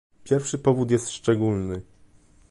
[0.23, 1.81] Pierwszy powód jest szczególny